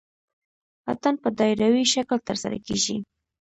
اتن 0.91 1.15
په 1.23 1.29
دایروي 1.37 1.85
شکل 1.93 2.17
ترسره 2.29 2.57
کیږي. 2.67 2.97